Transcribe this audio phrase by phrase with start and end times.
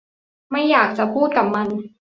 [0.51, 1.67] ไม่อยากจะพูดกับมัน